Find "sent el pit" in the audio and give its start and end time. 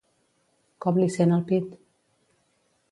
1.17-1.79